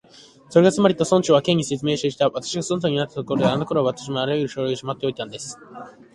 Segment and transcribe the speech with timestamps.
[0.49, 5.59] 「それがつまり」と、村長は Ｋ に説明していった「私が村長になったころのもので、あのころは私もまだあらゆる書類をしまっておいたんです」